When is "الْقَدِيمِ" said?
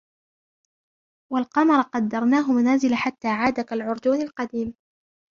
4.21-4.73